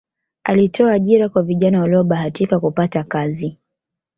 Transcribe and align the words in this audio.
alitoa 0.43 0.93
ajira 0.93 1.29
kwa 1.29 1.43
vijana 1.43 1.79
waliyobahatika 1.81 2.59
kupata 2.59 3.03
kazi 3.03 3.57